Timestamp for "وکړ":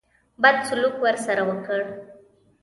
1.49-1.79